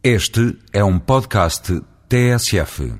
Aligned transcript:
Este 0.00 0.56
é 0.72 0.84
um 0.84 0.96
podcast 0.96 1.82
TSF. 2.08 2.92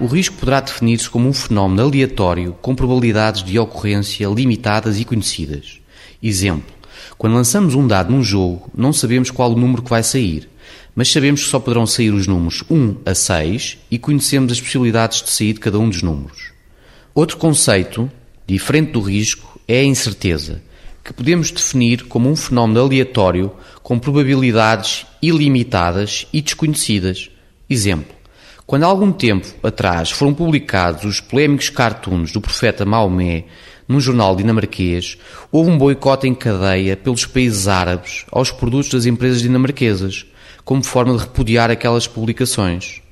O 0.00 0.06
risco 0.06 0.36
poderá 0.36 0.60
definir-se 0.60 1.10
como 1.10 1.28
um 1.28 1.32
fenómeno 1.32 1.82
aleatório 1.82 2.56
com 2.62 2.76
probabilidades 2.76 3.42
de 3.42 3.58
ocorrência 3.58 4.28
limitadas 4.28 5.00
e 5.00 5.04
conhecidas. 5.04 5.80
Exemplo: 6.22 6.72
quando 7.18 7.34
lançamos 7.34 7.74
um 7.74 7.84
dado 7.84 8.12
num 8.12 8.22
jogo, 8.22 8.70
não 8.72 8.92
sabemos 8.92 9.28
qual 9.28 9.50
o 9.50 9.56
número 9.56 9.82
que 9.82 9.90
vai 9.90 10.04
sair, 10.04 10.48
mas 10.94 11.10
sabemos 11.10 11.44
que 11.44 11.50
só 11.50 11.58
poderão 11.58 11.86
sair 11.86 12.10
os 12.10 12.26
números 12.26 12.62
1 12.70 12.96
a 13.06 13.14
6 13.14 13.78
e 13.90 13.98
conhecemos 13.98 14.52
as 14.52 14.60
possibilidades 14.60 15.22
de 15.22 15.30
sair 15.30 15.54
de 15.54 15.60
cada 15.60 15.78
um 15.78 15.88
dos 15.88 16.02
números. 16.02 16.52
Outro 17.14 17.36
conceito, 17.36 18.10
diferente 18.46 18.92
do 18.92 19.00
risco, 19.00 19.60
é 19.66 19.80
a 19.80 19.84
incerteza, 19.84 20.62
que 21.04 21.12
podemos 21.12 21.50
definir 21.50 22.04
como 22.04 22.30
um 22.30 22.36
fenómeno 22.36 22.80
aleatório 22.80 23.52
com 23.82 23.98
probabilidades 23.98 25.06
ilimitadas 25.20 26.26
e 26.32 26.40
desconhecidas. 26.40 27.30
Exemplo: 27.68 28.14
quando 28.66 28.84
há 28.84 28.86
algum 28.86 29.12
tempo 29.12 29.46
atrás 29.62 30.10
foram 30.10 30.32
publicados 30.32 31.04
os 31.04 31.20
polémicos 31.20 31.68
cartoons 31.68 32.32
do 32.32 32.40
profeta 32.40 32.84
Maomé 32.84 33.44
num 33.88 34.00
jornal 34.00 34.36
dinamarquês, 34.36 35.18
houve 35.50 35.70
um 35.70 35.76
boicote 35.76 36.26
em 36.26 36.34
cadeia 36.34 36.96
pelos 36.96 37.26
países 37.26 37.66
árabes 37.66 38.24
aos 38.30 38.50
produtos 38.50 38.90
das 38.90 39.04
empresas 39.04 39.42
dinamarquesas, 39.42 40.24
como 40.64 40.82
forma 40.82 41.14
de 41.14 41.20
repudiar 41.20 41.70
aquelas 41.70 42.06
publicações. 42.06 43.02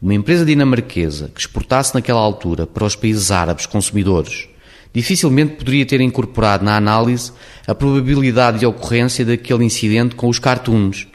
Uma 0.00 0.14
empresa 0.14 0.44
dinamarquesa 0.44 1.30
que 1.34 1.40
exportasse 1.40 1.94
naquela 1.94 2.20
altura 2.20 2.66
para 2.66 2.84
os 2.84 2.94
países 2.94 3.30
árabes 3.30 3.66
consumidores 3.66 4.48
dificilmente 4.92 5.56
poderia 5.56 5.86
ter 5.86 6.00
incorporado 6.00 6.64
na 6.64 6.76
análise 6.76 7.32
a 7.66 7.74
probabilidade 7.74 8.60
de 8.60 8.66
ocorrência 8.66 9.24
daquele 9.24 9.64
incidente 9.64 10.14
com 10.14 10.28
os 10.28 10.38
cartoons. 10.38 11.06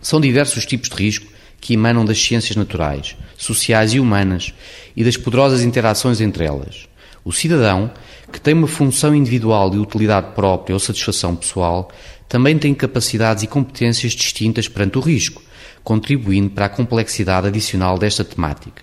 São 0.00 0.20
diversos 0.20 0.66
tipos 0.66 0.88
de 0.88 0.96
risco 0.96 1.26
que 1.60 1.74
emanam 1.74 2.04
das 2.04 2.22
ciências 2.22 2.56
naturais, 2.56 3.16
sociais 3.36 3.94
e 3.94 4.00
humanas 4.00 4.52
e 4.96 5.02
das 5.02 5.16
poderosas 5.16 5.62
interações 5.62 6.20
entre 6.20 6.44
elas. 6.44 6.86
O 7.24 7.32
cidadão, 7.32 7.90
que 8.30 8.38
tem 8.38 8.52
uma 8.52 8.66
função 8.66 9.14
individual 9.14 9.70
de 9.70 9.78
utilidade 9.78 10.34
própria 10.34 10.74
ou 10.74 10.80
satisfação 10.80 11.34
pessoal, 11.34 11.90
também 12.28 12.58
tem 12.58 12.74
capacidades 12.74 13.42
e 13.42 13.46
competências 13.46 14.12
distintas 14.12 14.68
perante 14.68 14.98
o 14.98 15.00
risco, 15.00 15.42
contribuindo 15.82 16.50
para 16.50 16.66
a 16.66 16.68
complexidade 16.68 17.46
adicional 17.46 17.98
desta 17.98 18.22
temática. 18.22 18.82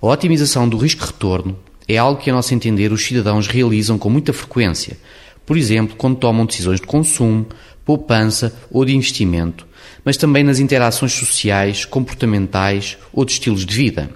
A 0.00 0.06
otimização 0.06 0.66
do 0.66 0.78
risco-retorno 0.78 1.58
é 1.86 1.98
algo 1.98 2.20
que, 2.20 2.30
a 2.30 2.32
nosso 2.32 2.54
entender, 2.54 2.90
os 2.90 3.04
cidadãos 3.04 3.46
realizam 3.46 3.98
com 3.98 4.08
muita 4.08 4.32
frequência, 4.32 4.96
por 5.44 5.56
exemplo, 5.58 5.96
quando 5.96 6.16
tomam 6.16 6.46
decisões 6.46 6.80
de 6.80 6.86
consumo, 6.86 7.46
poupança 7.84 8.58
ou 8.70 8.82
de 8.84 8.96
investimento, 8.96 9.66
mas 10.02 10.16
também 10.16 10.42
nas 10.42 10.58
interações 10.58 11.12
sociais, 11.12 11.84
comportamentais 11.84 12.96
ou 13.12 13.26
de 13.26 13.32
estilos 13.32 13.66
de 13.66 13.74
vida. 13.74 14.10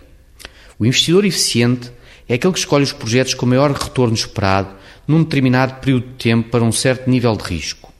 O 0.78 0.86
investidor 0.86 1.26
eficiente 1.26 1.90
é 2.28 2.34
aquele 2.34 2.52
que 2.52 2.58
escolhe 2.58 2.84
os 2.84 2.92
projetos 2.92 3.34
com 3.34 3.46
maior 3.46 3.72
retorno 3.72 4.14
esperado 4.14 4.68
num 5.06 5.22
determinado 5.22 5.80
período 5.80 6.08
de 6.08 6.14
tempo 6.14 6.50
para 6.50 6.62
um 6.62 6.70
certo 6.70 7.08
nível 7.08 7.34
de 7.34 7.44
risco. 7.44 7.92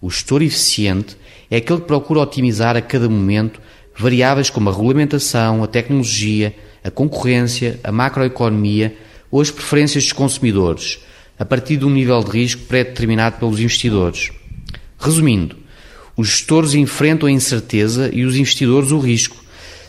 O 0.00 0.08
gestor 0.08 0.42
eficiente 0.42 1.16
é 1.50 1.56
aquele 1.56 1.80
que 1.80 1.86
procura 1.86 2.20
otimizar 2.20 2.76
a 2.76 2.82
cada 2.82 3.08
momento 3.08 3.60
variáveis 3.98 4.50
como 4.50 4.68
a 4.68 4.72
regulamentação, 4.72 5.64
a 5.64 5.66
tecnologia, 5.66 6.54
a 6.84 6.90
concorrência, 6.90 7.80
a 7.82 7.90
macroeconomia 7.90 8.96
ou 9.30 9.40
as 9.40 9.50
preferências 9.50 10.04
dos 10.04 10.12
consumidores, 10.12 11.00
a 11.38 11.44
partir 11.44 11.76
de 11.76 11.84
um 11.84 11.90
nível 11.90 12.22
de 12.22 12.30
risco 12.30 12.62
pré-determinado 12.62 13.38
pelos 13.38 13.58
investidores. 13.58 14.30
Resumindo, 14.98 15.56
os 16.16 16.28
gestores 16.28 16.74
enfrentam 16.74 17.28
a 17.28 17.32
incerteza 17.32 18.10
e 18.12 18.24
os 18.24 18.36
investidores 18.36 18.92
o 18.92 18.98
risco, 18.98 19.36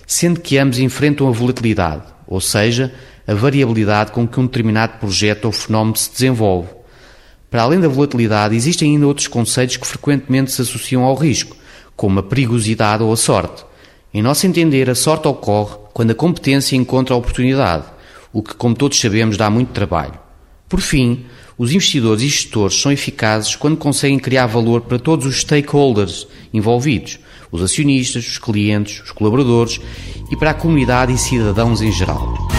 sendo 0.06 0.40
que 0.40 0.58
ambos 0.58 0.80
enfrentam 0.80 1.28
a 1.28 1.32
volatilidade, 1.32 2.04
ou 2.26 2.42
seja, 2.42 2.94
a 3.28 3.34
variabilidade 3.34 4.12
com 4.12 4.26
que 4.26 4.40
um 4.40 4.46
determinado 4.46 5.00
projeto 5.00 5.46
ou 5.46 5.52
fenómeno 5.52 5.98
se 5.98 6.10
desenvolve. 6.10 6.70
Para 7.52 7.64
além 7.64 7.80
da 7.80 7.88
volatilidade, 7.88 8.56
existem 8.56 8.94
ainda 8.94 9.08
outros 9.08 9.28
conceitos 9.28 9.76
que 9.78 9.86
frequentemente 9.86 10.52
se 10.52 10.62
associam 10.62 11.04
ao 11.04 11.16
risco, 11.16 11.56
como 11.96 12.20
a 12.20 12.24
perigosidade 12.24 13.04
ou 13.04 13.12
a 13.12 13.18
sorte. 13.18 13.66
Em 14.14 14.22
nosso 14.22 14.48
entender, 14.48 14.90
a 14.90 14.96
sorte 14.96 15.28
ocorre 15.28 15.76
quando 15.94 16.12
a 16.12 16.16
competência 16.16 16.76
encontra 16.76 17.14
a 17.14 17.18
oportunidade, 17.18 17.86
o 18.32 18.42
que, 18.42 18.54
como 18.54 18.76
todos 18.76 19.00
sabemos, 19.00 19.36
dá 19.36 19.50
muito 19.50 19.74
trabalho. 19.74 20.14
Por 20.70 20.80
fim, 20.80 21.26
os 21.58 21.72
investidores 21.72 22.22
e 22.22 22.28
gestores 22.28 22.80
são 22.80 22.92
eficazes 22.92 23.56
quando 23.56 23.78
conseguem 23.78 24.20
criar 24.20 24.46
valor 24.46 24.82
para 24.82 25.00
todos 25.00 25.26
os 25.26 25.42
stakeholders 25.42 26.28
envolvidos, 26.54 27.20
os 27.52 27.62
acionistas, 27.62 28.28
os 28.28 28.38
clientes, 28.38 29.02
os 29.04 29.12
colaboradores 29.12 29.80
e 30.30 30.38
para 30.38 30.52
a 30.52 30.54
comunidade 30.54 31.14
e 31.14 31.18
cidadãos 31.18 31.82
em 31.82 31.92
geral. 31.92 32.57